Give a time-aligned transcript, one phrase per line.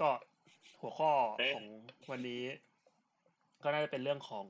[0.00, 0.10] ก็
[0.80, 1.12] หัวข้อ
[1.54, 1.66] ของ
[2.10, 2.42] วันนี้
[3.62, 4.46] ก็น่าจะเป็นเรื่องของ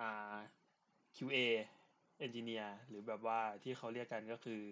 [0.00, 0.36] อ่า
[1.16, 1.38] QA
[2.24, 4.62] Engineer หรือแบบว่าที่เขาเรียกกันก็คือ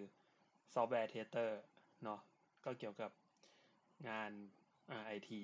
[0.75, 1.51] Software Tester
[2.05, 2.21] เนาะ
[2.65, 3.11] ก็เกี่ยวกับ
[4.09, 4.31] งาน
[4.91, 5.43] อ่าไอที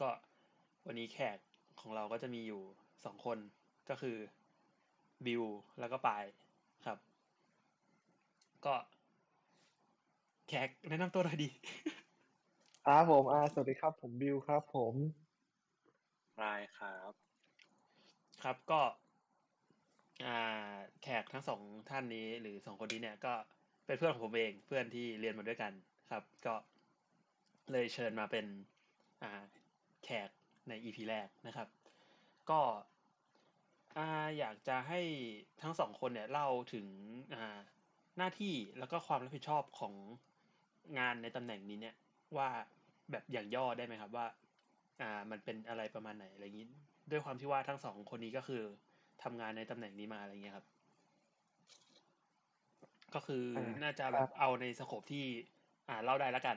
[0.00, 0.08] ก็
[0.86, 1.38] วันนี้แขก
[1.80, 2.62] ของเราก็จะมีอยู่
[3.04, 3.38] สองคน
[3.88, 4.16] ก็คือ
[5.26, 5.44] บิว
[5.80, 6.24] แล้วก็ปาย
[6.86, 6.98] ครับ
[8.66, 8.74] ก็
[10.48, 11.48] แขกแนะนำตัวหน่อยดี
[12.92, 14.94] ครับผมอ่าสวัสดีครับ ผมบิวครับ ผม
[16.42, 17.12] รายครับ
[18.42, 18.80] ครับก็
[20.26, 20.72] อ่า
[21.02, 23.34] แขกทั้งสองท่านนี้หรือสองคนนี้เนี่ยก็
[23.86, 25.72] เป็นเพื่อนของผมเองเพื่อนที่เรียนมาด้วยกัน
[26.10, 26.54] ครับ ก็
[27.72, 28.46] เลยเชิญมาเป็น
[29.22, 29.42] อ่า
[30.04, 30.28] แขก
[30.68, 31.68] ในอีพีแรกนะครับ
[32.50, 32.60] ก็
[33.96, 35.00] อ่าอยากจะให้
[35.62, 36.86] ทั้งสองคนเนี่ยเล่าถึง
[37.34, 37.58] อ่า
[38.16, 39.94] หน้าที่แล้วก็ความรับผิดชอบของ
[40.98, 41.96] งานในตำแหน่งนี้เนี่ย
[42.36, 42.50] ว่า
[43.10, 44.26] แบบอย่างย่อได้ไหมครับว่า
[45.00, 46.66] อ่า มันเป็นอะไรประมาณไหนอะไรอย่างนี้
[47.10, 48.62] ด้วยความที่ว่าทั้งสองคนนี้ก็คือ
[49.22, 50.66] ทำงานในตำแหน่งนี้มาอะไรเงี้ยครับ
[53.14, 53.44] ก็คือ
[53.82, 55.24] น่าจะแบบเอาในสโคปที่
[55.88, 56.56] อ่าเล่าได้แล้วกัน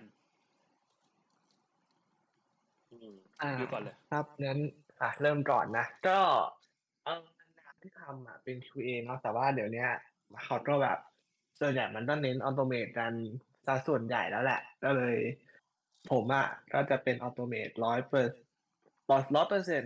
[3.42, 4.60] อ่าก่อนเลย ครับงั้น
[5.02, 6.20] อะเริ่มก่อนนะก็
[7.06, 7.20] เออ
[7.60, 9.86] งานที่ทำอะเป็น QA เนาะแต่ว่าเดี๋ยวนี้
[10.46, 10.98] เขาก็แบบ
[11.60, 13.14] ส่วนใหญ่มันต้องเน้นออโตเมตกัน
[13.66, 15.18] ซะส่วนใหญ่แล้วแหละ ก็เลย
[16.10, 18.32] ผมอะก็จะเป็นออโตเมตร้อยเปอร์
[19.12, 19.84] ร้อยเปอร์เซ็น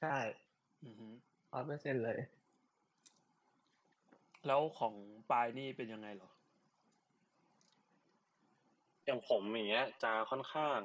[0.00, 0.16] ใช่
[1.52, 2.18] ร้อยเปอร์เซ็นเลย
[4.46, 4.94] แล้วของ
[5.30, 6.30] ปลายนี่เป็นยังไงหรอ
[9.06, 10.78] อย่างผมอย่างเงี้ยจะค่อนข้าง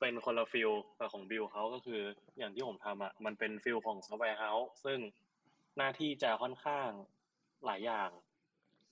[0.00, 2.00] เป็นคนละ field กับของบิวเขาก็คือ
[2.38, 4.98] อย่างที่ผมทำอะมันเป็น field ของ software house ซึ่ง
[5.76, 6.88] หน้าที่จะค่อนข้าง
[7.64, 8.10] หลายอย่าง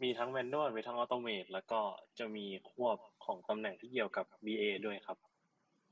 [0.02, 1.80] มีทั้ง manual มีทั้ง automate แล้วก็
[2.18, 5.18] จะมีควบของตำแหน่งที่เกี่ยวกับ BA ด้วยครับ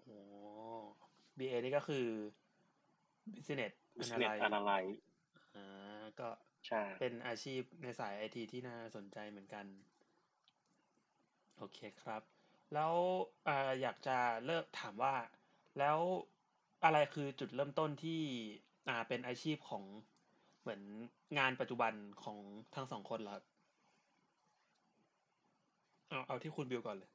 [0.01, 0.19] โอ้
[1.39, 2.07] BA นี่ก็คือ
[3.35, 4.91] Business Business Analyst
[5.57, 6.29] อ่าก็
[7.01, 9.67] เป็นอาชีพในสายไอทีที่น่าสนใจเหมือนกัน
[11.59, 12.23] โอเคครับ
[12.75, 12.95] แล้ว
[13.49, 13.51] อ
[13.83, 15.15] อยากจะเลิกถามว่า
[15.79, 15.99] แล้ว
[16.85, 18.21] อะไรคือจุดเริ่มต้นที่
[18.89, 19.85] อ่าเป็นอาชีพของ
[20.61, 20.83] เหมือน
[21.39, 22.39] งานปัจจุบันของ
[22.75, 23.45] ทั้งสองคนเหรอครับ
[26.11, 27.11] เอาเอาที่คุณบิวก่อนเลย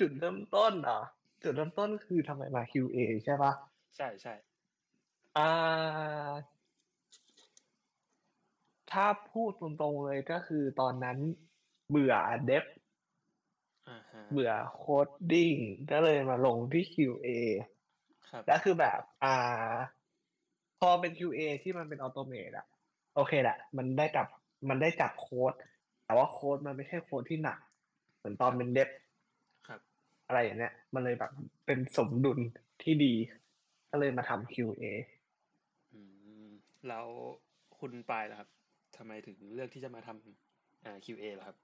[0.00, 1.00] จุดเริ่มต้นเหรอ
[1.42, 3.52] จุดเริ่มต้นคือทำไมมา QA ใช่ปะ
[3.96, 4.34] ใช่ใช่
[5.36, 6.30] อ่า
[8.92, 11.18] ถ้าพูดตรงๆเลยก็คือตอนนั้น
[11.90, 12.14] เบื่อ
[12.46, 12.64] dev
[14.32, 15.54] เบื่อ coding
[15.90, 17.28] ก็เลยมาลงที่ QA
[18.46, 19.74] แล้วคือแบบ อ่า
[20.80, 22.66] พอเป็น QA ที่มันเป็น automate อะ
[23.14, 24.26] โอเคแหละมันได้จับ
[24.68, 25.52] มันได้จับโค้ด
[26.06, 27.58] แต่ว่าโค้ดมันไม่ใช่โค้ดที่หนัก
[28.16, 28.90] เหมือนตอนเป็น dev
[30.26, 31.30] อะไรอย่างเนี้ย มันเลยแบบ
[31.66, 32.38] เป็นสมดุล
[32.82, 33.14] ที่ดี
[33.90, 34.84] ก็เลยมาทำ QA
[35.92, 36.00] อื
[36.46, 36.48] ม
[36.88, 37.06] แล้ว
[37.78, 38.48] คุณปายล่ะครับ
[38.96, 41.56] ทำไมถึงเลือกที่จะมาทำอ่า QA ล่ะครับ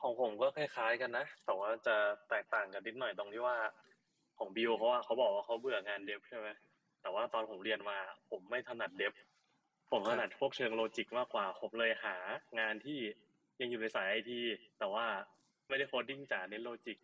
[0.00, 1.96] ของผมก็คล้ายๆกันนะ แต่ว่าจะ
[2.28, 3.56] แตกต่างกันนิดหน่อยตรงที่ว่า
[4.38, 6.48] ของบิวเขาว่าเขาบอกว่าเขาเบื่องาน dev ใช่ไหม
[7.02, 7.98] แต่ว่าตอนผมเรียนมา
[8.30, 9.12] ผมไม่ถนัด dev
[9.90, 12.16] ผมถนัดพวกเชิง logic มากกว่าผมเลยหา
[12.58, 12.98] งานที่
[13.60, 14.40] ยังอยู่ในสายไอที
[14.78, 15.06] แต่ว่า
[15.68, 16.98] ไม่ได้ coding จ๋าเน้น logic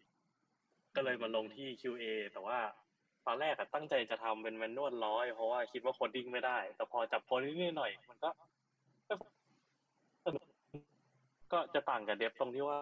[0.97, 2.59] ก็เลยมาลงที่ QA แต่ว่า
[3.27, 8.31] ตอนแรกอะตั้งใจจะทำเป็น manual ร้อยเพราะว่าคิดว่า coding ไม่ได้ แต่พอจับ coding หน่อย มันก็
[11.53, 12.79] ก็จะต่างกับ dev ตรงที่ว่า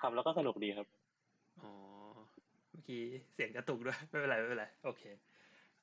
[0.00, 0.86] ทำแล้วก็สนุกดีครับ
[1.60, 1.70] อ๋อ
[2.70, 3.02] เมื่อกี้
[3.34, 5.02] เสียงกระตุกด้วย ไม่เป็นไรไม่เป็นไร โอเค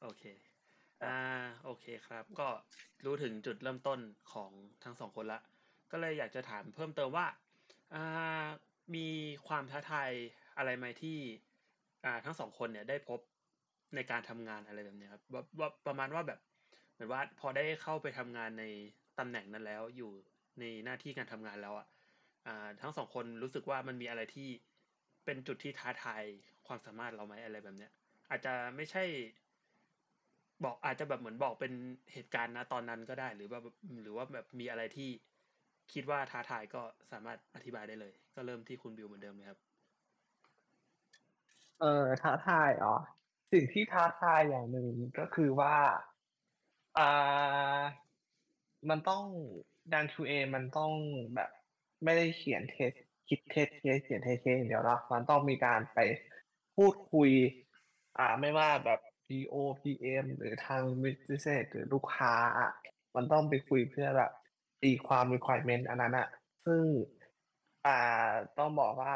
[0.01, 0.23] โอเค
[1.03, 1.15] อ่า
[1.63, 2.47] โอเคครับ ก็
[3.05, 3.99] รู้ถึงจุดเริ่มต้น
[4.33, 4.51] ของ
[4.83, 5.39] ทั้งสองคนละ
[5.91, 7.25] ก็เลยอยากจะถามเพิ่มเติมว่า
[7.93, 8.45] อ่า
[8.95, 9.07] มี
[9.47, 10.11] ความท้าทาย
[10.57, 11.17] อะไรไหมที่
[12.05, 13.19] อ่าทั้งสองคนเนี่ยได้พบ
[13.95, 15.21] ในการทำงานอะไรแบบนี้ครับ
[15.59, 16.39] ว่าประมาณว่าแบบ
[16.93, 18.63] เหมือนว่าพอได้เข้าไปทำงานใน
[19.19, 20.11] ตำแหน่งนั้นแล้วอยู่
[20.59, 21.87] ในหน้าที่การทำงานแล้วอะ
[22.47, 24.49] อ่าทั้งสองคนรู้สึกว่ามันมีอะไรที่
[25.25, 26.23] เป็นจุดที่ท้าทาย
[26.67, 27.91] ความสามารถเราไหมอะไรแบบเนี้ย
[28.29, 29.03] อาจจะไม่ใช่
[30.63, 31.73] บอกอาจจะแบบเหมือนบอกเป็น
[32.13, 33.59] เหตุการณ์นะตอนนั้นก็ได้หรือว่า
[34.03, 35.09] หรือว่าแบบมีอะไรที่
[35.93, 39.59] คิดว่าท้าทายก็สามารถอธิบายได้เลย ก็เริ่มที่คุณบิวเหมือนเดิมเลยครับ
[41.81, 42.95] เออท้าทายอ๋อ
[43.51, 44.87] สิ่งที่ท้าทายอย่างหนึ่ง
[45.19, 45.75] ก็คือว่า
[46.97, 47.81] อ่า
[48.89, 49.23] มันต้อง
[49.93, 50.91] ดัน QA มันต้อง
[51.35, 51.49] แบบ
[52.03, 52.91] ไม่ได้เขียน test
[53.27, 55.99] คิด test test เขียน test test เดียวเนาะมันต้องมีการไป
[56.77, 57.29] พูดคุย
[58.17, 58.99] อ่าไม่ว่าแบบ
[59.33, 62.71] PO PM หรือทาง business หรือลูกค้าอะ
[63.15, 64.31] มันต้องไปคุยเพื่อแบบ
[64.81, 66.27] ตีความ requirement อันนั้นอะ
[66.65, 66.83] ซึ่ง
[67.85, 67.97] อ่า
[68.57, 69.15] ต้องบอกว่า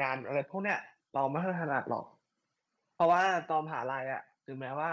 [0.00, 0.80] งานอะไรพวกเนี้ย
[1.14, 2.06] เราไม่ค่อยถนัดหรอก
[2.94, 4.92] เพราะว่าตอนมหาลัยอะถึงแม้ว่า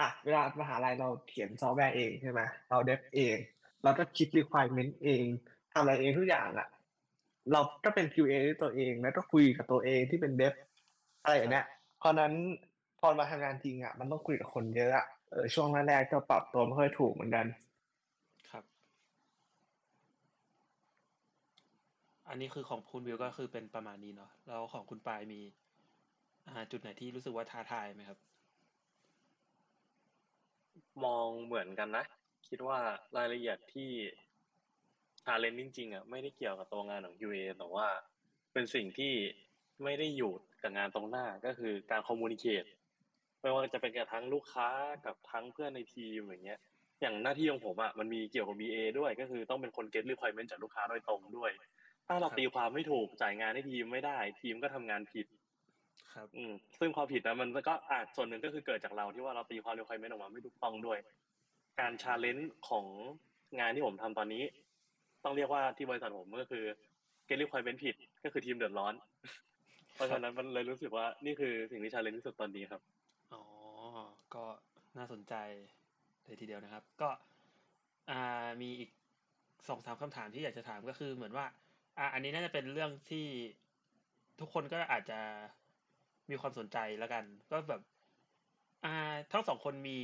[0.00, 2.40] อะเวลามหาลัยเราเขียนซอฟต์แวร์เองใช่ไหม
[2.70, 3.36] เราเดฟเอง
[3.82, 5.22] เราก็คิด requirement เอง
[5.72, 6.68] ทำอะไรเองทุกอย่างอะ
[7.52, 10.54] เราก็เป็น QA ด้วยตัวเองแล้วก็คุยกับตัวเองที่เป็นเดฟ
[11.22, 11.66] อะไรอย่างเนี้ย
[11.98, 12.32] เพราะนั้น
[12.98, 17.46] พอมาทำงานจริงอะ มันต้องคุยกับคนเยอะอะเออช่วงแรกๆก็ปรับตัวไม่ค่อยถูกเหมือนกัน
[18.50, 18.64] ครับ
[22.28, 25.40] อันนี้คือของคุณวิวก็คือเป็นประมาณนี้เนาะแล้วของคุณปายมี
[26.48, 28.18] อ่า จุดไหนที่รู้สึกว่าท้าทายไหมครับ
[31.04, 32.04] มองเหมือนกันนะ
[32.48, 32.78] คิดว่า
[33.16, 33.90] รายละเอียดที่
[35.22, 37.86] ชาเลนจ์จริงๆอะไม่ได้เกี่ยวกับตัวงานของ UA แต่ว่า
[38.52, 39.12] เป็นสิ่งที่
[39.84, 42.64] ไม่ได้อยู่กับงานตรงหน้าก็คือการคอมมูนิเคต
[43.42, 44.68] ไม่ว่าจะเป็นกับทั้งลูกค้า
[45.06, 46.60] กับทั้งเพื่อนในทีมอย่างเงี้ย
[47.00, 51.50] อย่างหน้าที่ของผมอะมันมีเกี่ยวกับ BA ด้วยก็คือต้องเป็นคน get requirement จากลูกค้าโดยตรงด้วย
[52.06, 55.26] ถ้าเราตีความไม่ถูกจ่ายงานให้ทีมไม่ได้ ทีมก็ทำงานผิด
[56.14, 60.98] ครับ อืมซึ่งความผิดนะมันก็อาจส่วนหนึ่งก็คือเกิดจากเราที่ว่าเราตีความ requirement ออกมาไม่ถูกต้องด้วย
[61.80, 62.86] การ challenge ของ
[63.60, 64.44] งานที่ผมทำตอนนี้
[65.24, 66.64] ต้องเรียกว่าที่บริษัทผมก็คือ
[67.28, 67.94] get requirement ผิด
[68.24, 68.94] ก็คือทีมเดือดร้อน
[69.94, 72.97] เพราะฉะนั้นมันเลยรู้สึกว่านี่คือสิ่งที่ challenge ที่สุดตอนนี้ครับอ๋อ
[74.34, 74.44] ก็
[74.96, 75.34] น่าสนใจ
[76.24, 77.08] เลยทีเดียวนะครับ ก็
[78.62, 78.90] มีอีก
[79.68, 81.44] สองสามคำถามที่อยากจะถามก็คือเหมือนว่า
[81.98, 83.26] อ่า อันนี้น่าจะเป็นเรื่องที่
[84.40, 85.18] ทุกคนก็อาจจะ
[86.30, 87.82] มีความสนใจแล้วกัน ก็แบบ
[88.84, 89.98] อ่าทั้งสองคนมี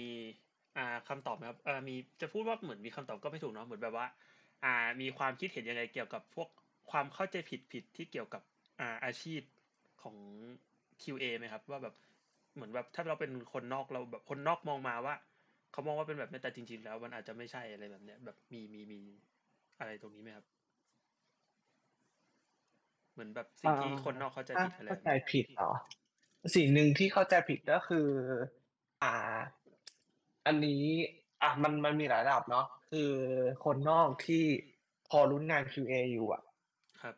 [0.76, 4.06] อ่าคำตอบครับเออมีจะพูดว่าเหมือนมีคำตอบก็ไม่ถูกเนาะเหมือนแบบว่า
[4.64, 6.48] อ่า มีความคิดเห็นยังไงเกี่ยวกับพวก
[6.90, 8.42] ความเข้าใจผิดผิดที่เกี่ยวกับ
[8.80, 9.40] อ่าอาชีพ
[10.02, 10.16] ของ
[11.02, 11.94] QA ไหมครับ ว่าแบบ
[12.54, 15.14] เหมือนแบบถ้าเราเป็นคนนอกเราแบบคนนอกมองมาว่า
[15.72, 19.00] เขามองว่าเป็นแบบนี้แต่จริง ๆ แล้ว มันอาจจะไม่ใช่อะไรแบบเนี้ย แบบมีมีมี
[19.78, 20.46] อะไรตรงนี้ไหมครับ
[23.12, 25.72] เหมือนแบบสิ่งที่คนนอกเข้าใจผิดอะไรเข้าใจผิดเหรอ
[26.56, 28.08] สิ่งหนึ่งที่เข้าใจผิดก็คือ
[29.02, 29.14] อ่า
[30.46, 30.84] อันนี้
[31.42, 33.12] อะมันมันมีหลายระดับเนาะคือ
[33.64, 34.44] คนนอกที่
[35.10, 36.42] พอรู้งาน QA อยู่อะ
[37.02, 37.14] ครับ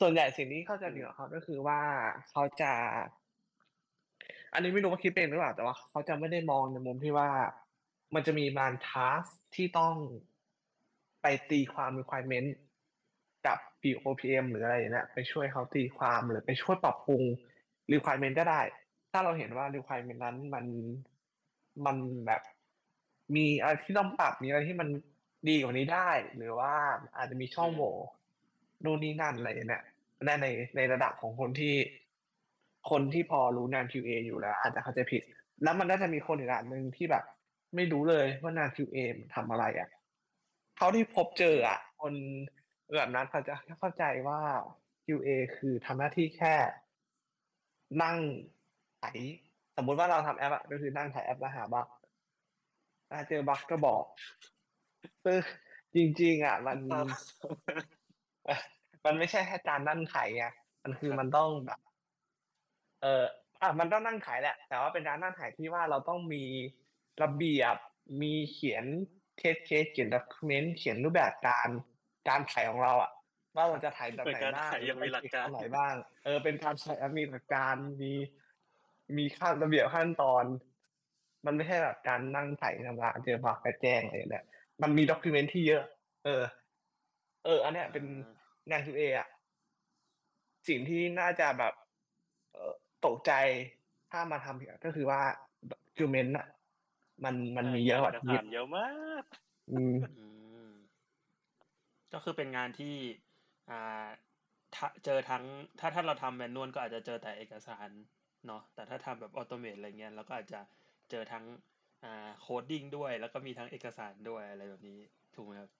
[0.00, 1.80] ส่วนใหญ่สิ่งที่เข้าใจผิดของเขาก็คือว่า
[2.30, 2.72] เขาจะ
[4.52, 7.28] อันนี้ไม่รู้ว่าคิดเป็นหรือเปล่าแต่ว่าเขาจะไม่ได้มองในมุมที่ว่า
[8.14, 9.94] มันจะมีบางทัสที่ต้อง
[11.22, 12.50] ไปตีความ requirement
[13.46, 17.22] กับ POPM หรืออะไรอย่างเงี้ยไปช่วยเขาตีความหรือไปช่วยปรับปรุง
[17.92, 18.60] requirement ก็ได้
[19.10, 20.64] ถ้าเราเห็นว่า requirement นั้นมัน
[21.86, 21.96] มัน
[22.26, 22.42] แบบ
[23.36, 24.88] มีอะไรที่ต้องปรับมีอะไรที่มัน
[25.48, 26.74] ดีกว่านี้ได้ หรือว่า
[27.16, 27.92] อาจจะมีช่องโหว่
[28.84, 29.84] นู่นนี่นั่นอะไรอย่างเงี้ย
[30.24, 30.46] ในใน
[30.76, 31.74] ในระดับของคนที่
[32.90, 35.22] คนที่พอรู้งาน QA อยู่แล้ว อาจจะเข้าใจผิด
[35.62, 37.24] แล้วมันก็จะมีคนอีกอันหนึ่งที่แบบ
[37.74, 39.88] ไม่รู้เลยว่างาน QA มันทำอะไรอะ
[40.76, 42.14] เขาที่พบเจออะ คน
[42.96, 44.40] แบบนั้นเขาจะเข้าใจว่า
[45.06, 46.54] QA คือทำหน้าที่แค่
[48.02, 48.18] นั่ง
[48.98, 49.04] ไถ
[49.76, 51.88] สมมุติว่าเราทำแอปอะก็คือนั่งถ่ายแอปแล้วหาบั๊ก
[53.10, 54.04] ถ้าเจอบั๊กก็บอก
[55.24, 55.38] ซึ่ง
[55.94, 56.78] จริง ๆ อะ มัน
[59.04, 60.44] มันไม่ใช่แค่การนั่งไถไง
[60.82, 61.80] มันคือมันต้องแบบ
[63.02, 63.22] เออ
[63.62, 66.44] อะมันต้องนั่งไถแหละ แต่ว่าเป็นการนั่งไถที่ว่าเราต้องมี
[67.22, 67.76] ระเบียบ
[68.22, 68.84] มีเขียน
[69.38, 71.68] test case เขียน document เขียนรูปแบบการ
[72.28, 73.10] การไถของเราอะ
[73.56, 75.94] ว่าเราจะไถแบบไหนบ้างเป็นการไถอย่างมีหลักการไหนบ้าง
[76.24, 76.86] เออ เป็นการไถ
[77.18, 78.12] มีหลักการมี
[79.16, 80.44] มีขั้นระเบียบขั้นตอน
[81.46, 84.44] มันไม่ใช่แบบการนั่งไถธรรมดาเจอ bug ไปแจ้งอะไรเนี่ย
[84.82, 85.82] มันมี document ที่เยอะ
[86.24, 86.42] เออ
[87.44, 88.04] เออ อันเนี้ยเป็น
[88.70, 89.28] งาน QA อะ
[90.68, 91.74] สิ่งที่น่าจะแบบ
[92.52, 92.72] เออ
[93.06, 93.32] ตกใจ
[94.10, 95.20] ถ้ามาทำก็คือว่า
[95.70, 96.46] document อะ
[97.24, 98.84] มันมันมีเยอะกว่าเอกที่สารเยอะมา
[99.22, 99.24] ก
[99.70, 100.04] อืมอื
[100.66, 100.68] ม
[102.12, 102.94] ก็คือเป็นงานที่
[103.70, 104.06] อ่า
[104.74, 105.44] ถ้าเจอทั้ง
[105.78, 107.88] ถ้าถ้าเราทำ manual ก็อาจจะเจอแต่เอกสาร
[108.46, 110.60] เนาะแต่ถ้าทำแบบ automate อะไรเงี้ยเราก็อาจจะ
[111.10, 111.44] เจอทั้ง
[112.04, 115.00] อ่า coding ด้วย แล้วก็มีทั้งเอกสารด้วยอะไรแบบนี้
[115.34, 115.70] ถูกไหมครับ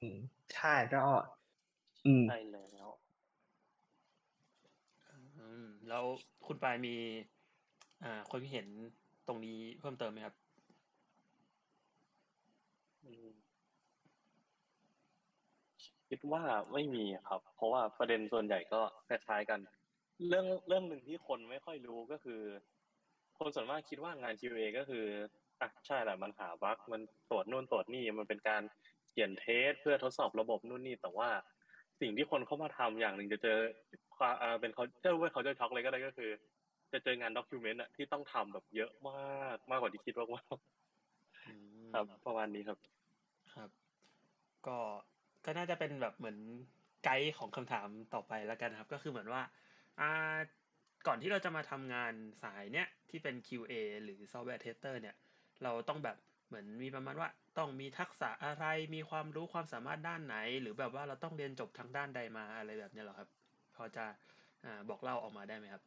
[0.00, 0.18] อืม
[0.52, 0.98] ใช่ก็
[2.06, 2.88] อืมใช่แล้ว
[5.58, 6.04] อืม แล้ว
[6.46, 6.94] คุณปายมี
[8.04, 8.66] อ่าความคิดเห็น
[9.26, 10.34] ตรงนี้เพิ่มเติมไหมครับ
[13.04, 13.28] อืม
[16.08, 19.60] คิดว่าไม่มีครับ เพราะว่าประเด็นส่วนใหญ่ก็คล้ายๆกัน
[20.28, 22.40] เรื่องเรื่องหนึ่งที่คนไม่ค่อยรู้ก็คือ
[23.38, 25.04] คนส่วนมากคิดว่างาน QA ก็คือ
[25.60, 27.00] อะใช่แหละมันหาบั๊กมัน
[27.30, 28.62] ตรวจนู่นตรวจนี่มันเป็นการ
[29.08, 31.30] เขียนเทสเพื่อทดสอบระบบนู่นนี่แต่ว่า
[32.00, 33.58] สิ่งที่คนเข้ามาทำอย่างหนึ่งจะเจอ
[34.18, 36.30] ความอ่าเป็นเขาเจอว่าเขาจะช็อกเลยก็ได้ก็คือ
[36.92, 41.52] จะเจองานด็อกิเมนต์อะที่ต้องทำแบบเยอะมากมากกว่าที่คิดมากๆอื
[41.90, 42.78] มครับ ประมาณนี้ครับ
[43.52, 43.70] ครับ
[44.66, 44.78] ก็
[45.44, 46.38] ก็น่าจะเป็นแบบเหมือน
[47.04, 49.42] ไกด์ของคำถามต่อไปแล้วกันครับ ก็คือเหมือนว่า
[50.00, 50.38] อ่า
[51.06, 53.72] ก่อนที่เราจะมาทำงานสายเนี้ยที่เป็น QA
[54.04, 55.16] หรือ Software Tester เนี่ย
[55.62, 56.16] เราต้องแบบ
[56.48, 63.28] เหมือนมีประมาณว่าต้องมีทักษะอะไรมีความรู้ความสามารถด้านไหน หรือแบบว่าเราต้องเรียนจบทางด้านใดมาอะไรแบบนี้หรอครับ
[63.78, 64.04] พอจะ
[64.64, 65.82] อ่าบอกเล่าออกมาได้ไหมครับ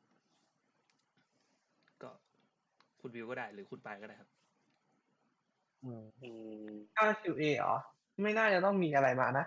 [2.01, 2.12] ก็
[3.01, 4.29] คุณวิวก็ได้หรือคุณปายก็ได้ครับ
[6.95, 7.75] ถ้า QA เหรอ
[8.21, 9.45] ไม่น่าจะต้องมีอะไรมานะ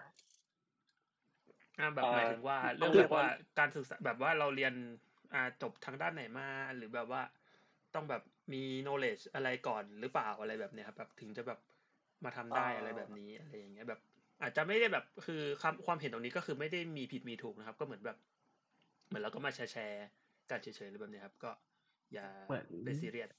[1.78, 3.24] อ่าแบบหมายถึงว่าเรื่องแบบว่า
[3.58, 4.74] การศึกษาแบบว่าเราเรียน
[5.34, 7.22] อ่าจบทางด้านไหนมา หรือแบบว่า
[7.94, 8.22] ต้องแบบ
[8.52, 11.58] มี knowledge อะไรก่อนหรือเปล่าอะไรแบบเนี้ยครับแบบถึงจะแบบ
[12.24, 14.00] มาทำได้อะไรแบบนี้อะไรอย่างเงี้ยแบบ
[14.42, 18.18] อาจจะไม่ได้แบบคือความความเห็นตรงนี้ก็คือไม่ได้มีผิดมีถูกนะครับ ก็เหมือนแบบ
[19.06, 20.06] เหมือนเราก็มาแชร์แชร์
[20.50, 21.50] กันเฉยๆหรือแบบนี้ครับ ก็
[22.12, 22.26] อย่า
[22.82, 23.30] เป็นซีเรียส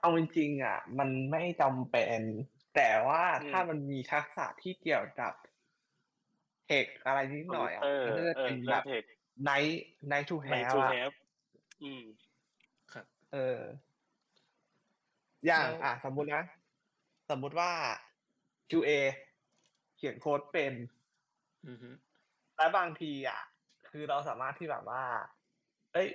[0.00, 2.20] เอาจริงๆอะ มันไม่จำเป็น
[2.74, 5.32] แต่ว่าถ้ามันมีทักษะที่เกี่ยวกับ
[6.66, 8.84] tech อะไรนิดหน่อยอะมันจะเป็นแบบ
[9.42, 10.94] nice nice to have อะ
[11.82, 12.02] อืม
[12.92, 13.60] ครับ เออ
[15.46, 16.42] อย่างอะ สมมุตินะ
[17.30, 17.70] สมมุติว่า
[18.70, 18.90] QA
[20.00, 20.74] เขียนโค้ดเป็น
[22.56, 23.40] แล้วบางทีอะ
[23.90, 25.04] คือเราสามารถที่แบบว่า
[25.92, 26.08] เอ้ย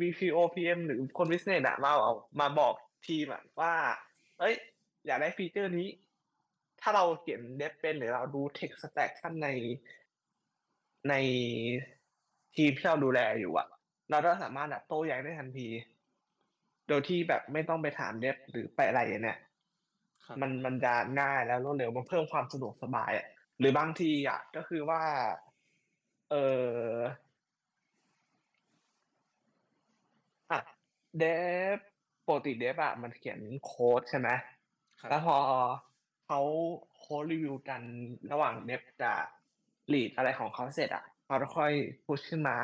[0.00, 2.74] มี PO PM หรือคน business อะมาเอามาบอก
[3.06, 3.74] ทีมอะว่า
[4.38, 4.54] เอ้ย
[5.06, 5.88] อยากได้ feature นี้
[6.80, 9.48] ถ้าเราเขียน dev เป็นหรือเราดู tech stack ขั้นใน
[11.08, 11.14] ใน
[12.56, 13.68] ทีมที่เราดูแลอยู่อะ
[14.10, 15.68] เราก็สามารถแบบโต้แย้งได้ทันที
[16.88, 19.38] โดยที่แบบไม่ต้องไปถาม dev หรือไปอะไรเนี่ย
[20.40, 23.26] มันมันจะง่ายแล้วรวดเร็วมันเพิ่มความสะดวกสบายอะ
[23.58, 25.02] หรือบางทีอะก็คือว่า
[26.30, 26.34] เอ
[26.64, 26.90] อ
[30.50, 30.60] อะ
[31.18, 31.78] dev
[32.26, 34.28] ปกติ dev อะมันเขียนโค้ดใช่ไหม
[35.08, 35.36] แล้วพอ
[36.26, 36.40] เขา
[36.98, 37.82] code review กัน
[38.32, 39.18] ระหว่าง dev กับ
[39.92, 41.72] lead อะไรของเขาเสร็จอะเราค่อย
[42.04, 42.56] push ขึ้นมา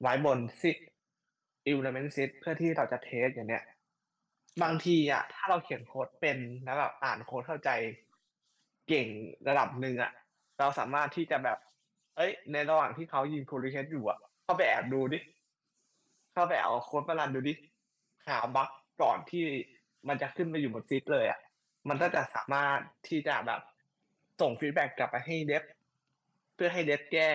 [0.00, 3.64] ไว้บน SIT environment SIT เพื่อที่เราจะ test อย่างเนี้ย
[4.62, 7.70] บางทีอะถ้าเราเขียนโค้ดเป็นแล้วแบบอ่านโค้ดเข้าใจ
[8.88, 9.06] เก่ง
[9.48, 10.12] ระดับหนึ่งอะ
[10.58, 11.58] เราสามารถที่จะแบบ
[12.16, 15.18] เอ้ย ในระหว่างที่เขายิง pull request อยู่อะเข้าไปแอบดูดิ
[16.32, 17.54] เข้าไปเอาโค้ดมา run ดูดิ
[18.26, 18.70] หา bug
[19.02, 19.44] ก่อนที่
[20.08, 21.40] มันจะขึ้นไปอยู่บน SIT เลยอะ
[21.88, 22.78] มันก็จะสามารถ
[23.08, 23.60] ที่จะแบบ
[24.40, 25.62] ส่ง feedback กลับไปให้ dev
[26.54, 27.28] เพื่อให้ dev แก้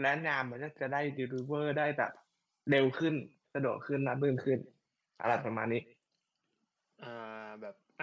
[0.00, 2.12] และงานมันก็จะได้ deliver ได้แบบ
[2.70, 3.14] เร็วขึ้น
[3.54, 4.58] สะดวกขึ้นราบรื่นขึ้น
[5.20, 5.82] อะไรประมาณนี้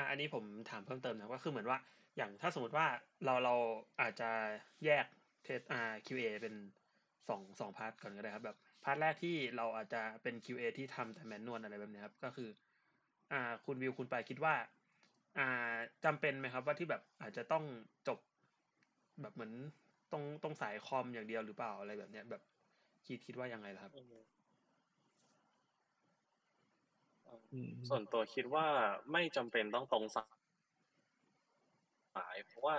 [0.10, 1.78] อันนี้ผมถามเพิ่มเติมนะก็คือเหมือนว่า
[2.18, 2.86] อย่างถ้าสมมติว่า
[3.26, 3.56] เราเรา
[4.02, 4.30] อาจจะ
[4.86, 5.06] แยก
[5.44, 6.56] test อ่า QA เป็น
[7.30, 12.50] สองสอง part ก่อนก็ได้ครับแบบ part แรกที่เราอาจจะเป็น QA ที่ทำแต่ manual อะไรแบบนี้ครับก็คือ
[13.32, 14.56] อ่าคุณวิวคุณไปคิดว่า
[15.38, 17.64] อ่าจำเป็นไหมครับว่าที่แบบอาจจะต้อง
[18.08, 18.20] จบ
[19.22, 19.54] แบบเหมือน
[20.12, 22.42] ตรงตรงสายคอมอย่างเดียวหรือเปล่าอะไรแบบเนี้ยแบบ
[23.06, 23.92] คิดคิดว่ายังไงครับ
[27.90, 28.68] ส่วนตัวคิดว่า
[29.12, 30.26] ไม่จำเป็นต้องตรงสา
[32.36, 32.78] ย เพราะว่า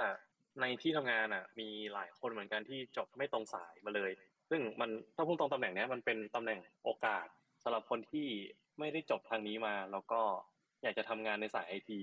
[0.60, 4.10] ในที่ทำงานอะ มีหลายคนเหมือนกันที่จบไม่ตรงสายมาเลย
[4.50, 7.26] ซึ่งมันถ้าพูดตรงตำแหน่งนี้มันเป็นตำแหน่งโอกาส
[7.62, 8.28] สำหรับคนที่
[8.78, 10.20] ไม่ได้จบทางนี้มา แล้วก็
[10.82, 12.00] อยากจะทำงานในสายไอที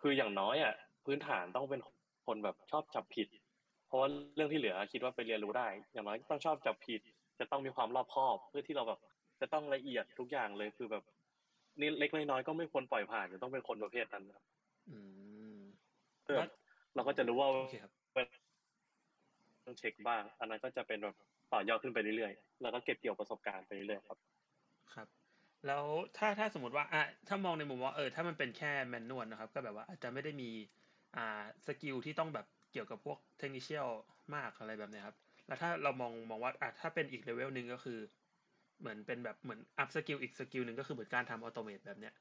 [0.00, 0.74] คืออย่างน้อยอะ
[1.04, 1.80] พื้นฐานต้องเป็น
[2.26, 3.28] คนแบบชอบจับผิด
[3.86, 7.00] เพราะว่าเรื่องที่เหลือคิดว่าไปเรียนรู้ได้ อย่างน้อยต้องชอบจับผิด
[7.38, 9.00] จะต้องมีความรอบคอบ เพื่อที่เราแบบ
[9.40, 11.04] จะต้องละเอียดทุกอย่างเลยคือแบบ
[11.80, 14.44] นี่เล็กน้อยก็ไม่ควรปล่อยผ่านจะต้องเป็นคนประเภทนั้นครับ
[16.24, 16.38] เพื่อ
[16.94, 17.48] เราก็จะรู้ว่า
[19.66, 21.16] ต้องเช็คบ้าง อันนั้นก็จะเป็นแบบ
[21.52, 24.18] ต่อยอดขึ้นไปเรื่อยๆ แล้วก็เก็บเกี่ยวประสบการณ์ไปเรื่อยๆครับ
[24.94, 25.08] ครับ
[25.66, 25.84] แล้ว
[26.16, 30.50] ถ้าถ้าสมมติว่าอะถ้ามองในมุมว่าเออถ้ามันเป็นแค่แมนนวลนะครับ ก็แบบว่าอาจจะไม่ได้มี
[31.16, 33.88] อ่าสกิลที่ต้องแบบเกี่ยวกับพวก technical
[34.34, 37.98] มากอะไรแบบนี้ครับ แล้วถ้าเรามองมองว่าอะถ้าเป็นอีกเลเวลหนึ่งก็คือ
[38.80, 42.14] เหมือนเป็นแบบเหมือน up skill อีก skill หนึ่งก็คือเหมือนการทำ automate แบบเนี้ย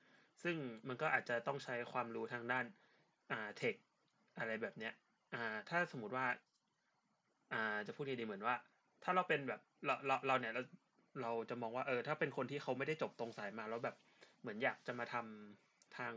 [0.44, 0.56] ซึ่ง
[0.88, 2.66] มันก็อาจจะต้องใช้ความรู้ทางด้าน
[3.32, 3.76] อ่า tech
[4.38, 4.94] อะไรแบบเนี้ย
[5.34, 6.26] อ่าถ้าสมมติว่า
[7.54, 8.56] อ่าจะพูดดีๆเหมือนว่า
[9.04, 10.62] ถ้าเราเป็นแบบเราเราเราเนี่ยเรา
[11.22, 13.96] เราจะมองว่าเออถ้าเป็นคนที่เขาไม่ได้จบตรงสายมาแล้วแบบ
[14.42, 16.14] เหมือนอยากจะมาทำทาง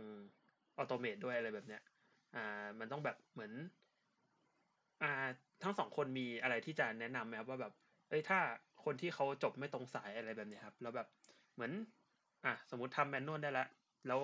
[0.77, 1.83] automate ด้วยอะไรแบบเนี้ย
[2.35, 3.53] อ่ามันต้องแบบเหมือน
[5.03, 5.07] อ่า
[5.63, 7.73] ทั้งสองคนมีอะไรที่จะแนะนำไหมครับว่าแบบ
[8.09, 8.39] เอ้ยถ้า
[8.85, 11.09] คนที่เขาจบไม่ตรงสายอะไรแบบนี้ครับ แล้วแบบ
[11.55, 11.73] เหมือน
[12.45, 13.69] อะสมมติทำ manual ได้แล้ว
[14.09, 14.21] แล้ว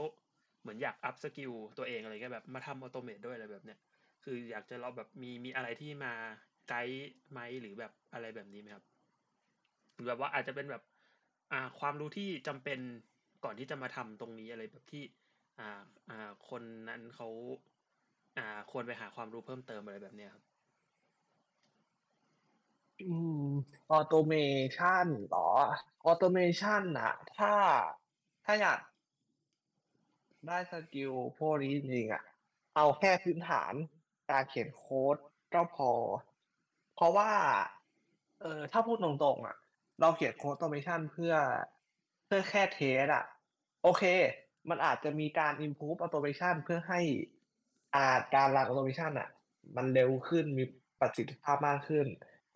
[0.60, 3.78] เหมือนอยาก up skill ตัวเองอะไรก็แบบมาทำ automate ด้วยอะไรแบบเนี้ย
[4.24, 6.12] คืออยากจะเราแบบมีมีอะไรที่มา
[6.68, 8.84] ไกด์ไหมหรือแบบอะไรแบบนี้ไหมครับ
[9.94, 10.82] หรือแบบว่าอาจจะเป็นแบบ
[11.52, 12.80] อ่า ความรู้ที่จำเป็น
[13.44, 15.02] ก่อนที่จะมาทำตรงนี้อะไรแบบที่
[15.58, 17.28] อ่าอ่าคนนั้นเขา
[18.38, 20.44] อ่าควรไปหาความรู้เพิ่มเติมอะไรแบบเนี้ยครับ
[23.90, 25.48] automation หรอ
[26.04, 27.52] automation อะถ้า
[28.44, 28.78] ถ้าอยาก
[30.46, 32.22] ได้ skill พวกนี้จริงๆอะ
[32.76, 33.72] เอาแค่พื้นฐาน
[34.30, 35.16] การเขียนโค้ด
[35.54, 35.90] ก็พอ
[36.94, 37.30] เพราะว่า
[38.40, 39.56] เออถ้าพูดตรงๆอะ
[40.00, 41.34] เราเขียนโค้ด automation เพื่อ
[42.26, 43.24] เพื่อแค่ test อะ
[43.82, 44.04] โอเค
[44.68, 47.00] มันอาจจะมีการ improve automation เพื่อให้
[47.94, 49.28] อาการรัน automation อะ
[49.76, 50.64] มันเร็วขึ้นมี
[51.00, 52.06] ประสิทธิภาพมากขึ้น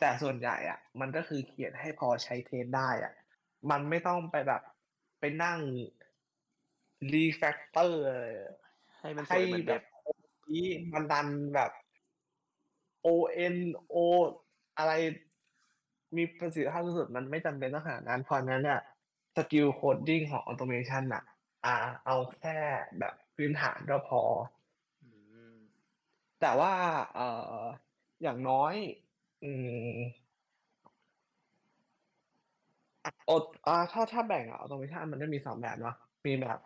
[0.05, 3.13] แต่ส่วนใหญ่อะมันก็คือเขียนให้พอใช้ test ได้อะ
[3.71, 4.63] มันไม่ต้องไปแบบ
[5.21, 5.59] ไปนั่ง
[7.13, 8.03] refactor
[8.99, 9.83] ให้มันสวยเหมือนแบบ
[10.51, 11.71] นี้มันดันแบบ
[13.07, 13.09] O
[13.55, 13.57] N
[13.95, 13.97] O
[14.79, 14.93] อะไร
[16.17, 18.81] มีประสิทธิภาพที่สุดมันไม่จำเป็นต้องขนาดนั้น เพราะนั้นเนี่ย
[19.37, 21.23] skill coding ของ automation อะ
[21.65, 22.57] อ่า เอาแค่
[22.99, 24.23] แบบพื้นฐานก็พอ
[26.41, 26.73] แต่ว่า
[27.15, 27.63] เอ่อ
[28.23, 28.75] อย่างน้อย
[29.43, 29.47] อื
[29.99, 30.33] ม
[33.29, 35.95] อดอ่าถ้าถ้าแบ่งอะ automation มันจะมีสองแบบเนาะ
[36.27, 36.59] มีแบบ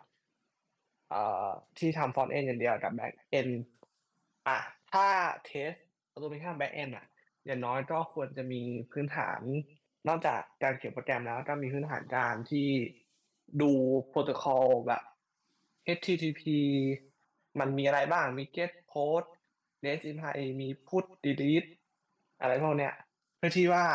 [1.09, 3.49] เอ่อที่ทำ frontend อย่างเดียวกับ backend
[4.47, 4.57] อะ
[4.91, 5.07] ถ้า
[5.45, 5.73] test
[6.11, 7.05] automation backend อะ
[7.45, 9.41] อย่างน้อยก็ควรจะมีพื้นฐาน
[10.07, 12.67] นอกจากการเขียนโปรแกรมแล้วก็มีพื้นฐานการที่
[13.61, 13.71] ดู
[14.09, 15.03] โปรโตคอลแบบ
[15.85, 16.41] HTTP
[17.59, 19.27] มันมีอะไรบ้างมี get post
[19.85, 21.69] REST API มี put delete
[22.41, 22.93] อะไรพวกเนี้ย
[23.37, 23.85] เพื่อที่ว่า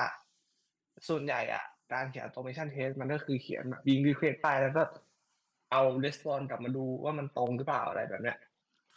[1.08, 4.82] ส่วนใหญ่อะการเขียน automation test มันก็คือเขียนแบบยิง request ไปแล้วก็
[5.70, 8.38] เอา response กลับมาดูว่ามันตรงหรือเปล่าอะไรแบบเนี้ย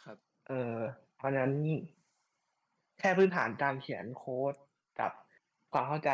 [0.04, 0.16] ครับ
[0.48, 0.76] เออ
[1.16, 1.52] เพราะนั้น
[2.98, 4.54] แค่พื้นฐานการเขียนโค้ด
[5.00, 5.12] กับ
[5.72, 6.10] ความเข้าใจ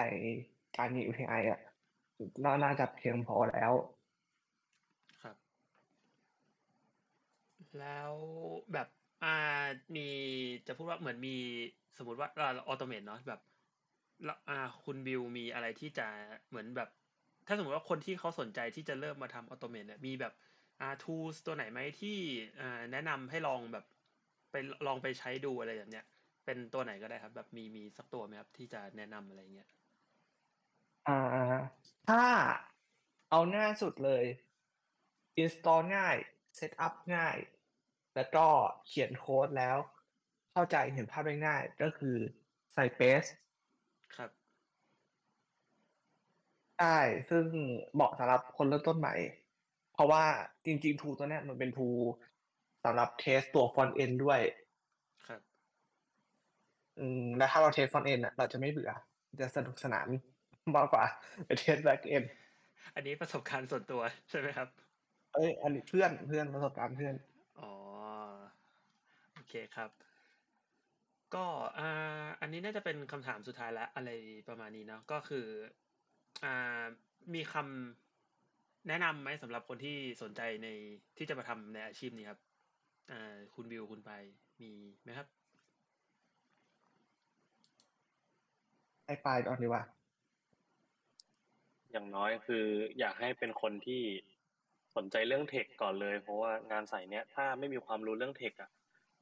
[0.79, 1.61] การยิง API อะ
[2.65, 3.73] น่าจะเพียงพอแล้ว
[7.81, 8.13] แล้ว
[8.73, 8.89] แบบ
[9.23, 9.29] อ่า
[9.97, 10.09] มี
[10.67, 11.37] จะพูดว่าเหมือนมี
[11.97, 13.41] สมมติว่าเรา automate เนาะแบบ
[14.49, 16.07] อ่าคุณบิวมีอะไรที่จะ
[16.49, 16.89] เหมือนแบบ
[17.47, 20.33] ถ้าสมมติว่าคนที่เขาสนใจที่จะเริ่มมาทำ automate เนี่ยมีแบบ
[20.81, 22.19] อ่า tools ตัวไหนไหมที่
[22.61, 23.85] อ่าแนะนำให้ลองแบบ
[24.51, 24.55] ไป
[24.87, 26.05] ลองไปใช้ดูอะไรแบบเนี้ย
[26.45, 29.69] เป็นตัวไหนก็ได้ครับ แบบมีมีสักตัวไหมครับที่จะแนะนำอะไรเงี้ย
[31.07, 31.13] อ่า
[32.09, 32.23] ถ้า
[33.31, 34.25] เอาง่ายสุดเลย
[35.43, 36.17] install ง่าย
[36.59, 37.37] set up ง่าย
[38.15, 38.47] แล้วก็
[38.87, 39.77] เขียนโค้ดแล้ว
[40.53, 42.17] เข้าใจเห็นภาพได้ง่ายก็คือ
[42.75, 43.25] Cypress
[44.17, 44.31] ครับ
[46.79, 46.99] ใช่
[47.31, 47.45] ซึ่ง
[47.95, 49.15] เหมาะสำหรับคนเริ่มต้นใหม่
[49.93, 50.25] เพราะว่า
[50.67, 51.89] จริง ๆ tool ตัวเนี้ยมันเป็น tool
[52.85, 54.41] สำหรับ test ตัว frontend ด้วย
[55.27, 55.41] ครับ
[56.99, 58.91] อืม แล้วถ้าเรา test frontend อะ เราจะไม่เบื่อ
[59.41, 60.09] จะสนุกสนาน
[60.77, 61.05] มากกว่า
[61.47, 62.25] ไป test backend
[62.95, 64.69] อันนี้ประสบการณ์ส่วนตัวใช่ไหมครับ
[65.33, 67.32] เอ้ย อันนี้เพื่อนเพื่อนประสบการณ์เพื่อนอ๋อโอ
[69.53, 69.91] เคครับ
[71.35, 71.45] ก็
[71.79, 74.11] อ่าอันนี้น่าจะเป็นคำถามสุดท้ายแล้วอะไร
[74.49, 75.47] ประมาณนี้เนาะก็คือ
[76.45, 76.83] อ่า
[77.35, 80.69] มีคำแนะนำไหมสำหรับคนที่สนใจใน
[81.17, 82.41] ที่จะมาทำในอาชีพนี้ครับ
[83.11, 84.13] อ่าคุณบิวคุณไป
[84.61, 84.71] มี
[85.03, 85.27] ไหมครับ
[89.07, 89.83] ไอ้ปลายก่อนดีว่า
[91.93, 92.65] อย่างน้อยคือ
[92.99, 94.03] อยากให้เป็นคนที่
[94.97, 98.71] สนใจเรื่อง tech ก่อนเลย เพราะว่างานสายเนี้ย ถ้าไม่มีความรู้เรื่อง tech อะ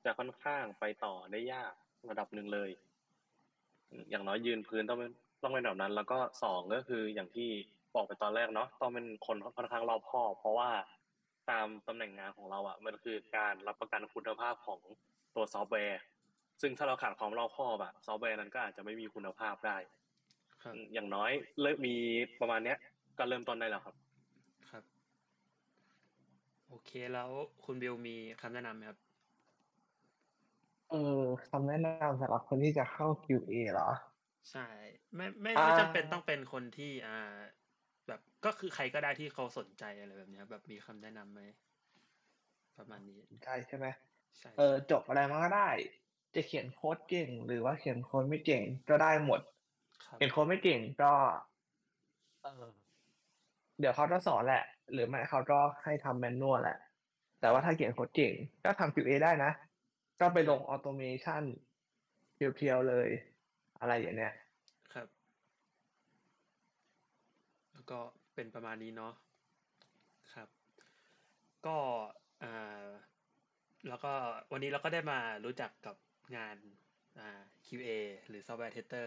[0.04, 1.72] จะค่อนข้างไปต่อได้ยาก
[2.10, 2.70] ระดับหนึ่งเลย
[4.10, 7.48] อย่างน้อยยืนพื้นต้องเป็นต้องเป็นแบบนั้น แล้วก็สองก็คืออย่างที่
[7.94, 10.70] บอกไปตอนแรกเนาะต้องเป็นคนค่อนข้างรอบคอบ เพราะว่า
[11.50, 14.80] ตามตำแหน่งงานของเราอะ มันคือการรับประกันคุณภาพของ
[15.34, 16.00] ตัวซอฟต์แวร์
[16.60, 19.76] ซึ่งถ้าเราขาดความรอบคอบอะซอฟต์แวร์นั้นก็อาจจะไม่มีคุณภาพได้
[20.92, 21.96] อย่างน้อยเริ่มมี
[22.40, 22.78] ประมาณเนี้ย
[23.18, 23.96] ก็เริ่มต้นได้แล้วครับ
[26.68, 27.30] โอเคแล้ว
[27.64, 28.98] คุณบิวมีคำแนะนำไหมครับ
[30.90, 33.90] เออคำแนะนำสำหรับคนที่จะเข้า QA เหรอ
[34.50, 34.66] ใช่
[35.14, 37.36] ไม่ไม่ไม่จำเป็นต้องเป็นคนที่อ่า
[38.06, 41.40] แบบก็คือใครก็ได้ที่เขาสนใจอะไรแบบนี้แบบมีคำแนะนำไหม
[42.78, 43.86] ประมาณนี้ใช่ใช่ไหม
[44.38, 45.68] ใช่เออจบอะไรมาก็ได้
[46.34, 49.40] จะเขียนโค้ดเก่ง หรือว่าเขียนโค้ดไม่เก่งก็ได้หมด
[50.16, 51.12] เขียนโค้ดไม่เก่งก็
[52.42, 52.64] เออ
[53.80, 56.78] เดี๋ยวเขาจะสอนแหละ หรือไม่เขาก็ให้ทำแมนนวลแหละ
[57.40, 58.32] แต่ว่าถ้าเขียนโค้ดเก่ง
[58.64, 59.50] ก็ทำ QA ได้นะ
[60.20, 61.44] ก็ไปลงออโตเมชัน
[62.34, 63.08] เพียวๆเลย
[63.80, 64.34] อะไรอย่างเนี้ย
[64.94, 65.08] ครับ
[67.72, 67.98] แล้วก็
[68.34, 69.14] เป็นประมาณนี้เนาะ
[70.34, 70.48] ครับ
[71.66, 71.78] ก็
[72.42, 72.86] อ่า
[73.88, 74.12] แล้วก็
[74.52, 75.96] วันนี้เราก็ได้มารู้จักกับ
[76.36, 76.56] งาน
[77.18, 77.88] อ่า QA
[78.28, 79.06] หรือ Software Tester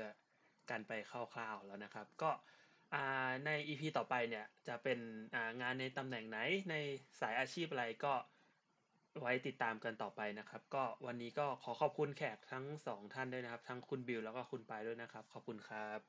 [0.70, 2.32] กันไปคร่าวๆแล้วนะครับ ก็
[3.46, 5.00] ใน EP ต่อไปเนี่ยจะเป็น
[5.62, 6.76] งานในตำแหน่งไหนใน
[7.22, 8.14] สายอาชีพอะไรก็
[9.22, 16.00] ไว้ติดตามกันต่อไปนะครับ ก็วันนี้ก็ขอขอบคุณแขกทั้งสองท่านด้วยนะครับ ทั้งคุณบิวแล้วก็คุณปายด้วยนะครับ ขอบคุณครับ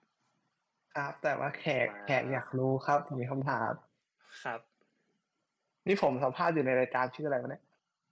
[0.95, 3.73] ครับ แต่ว่าแขกแขกอยากรู้ครับมีคำถาม
[4.45, 4.61] ครับ
[5.87, 7.62] นี่ผมสัมภาษณ์อยู่ในรายการชื่ออะไรวะเนี่ย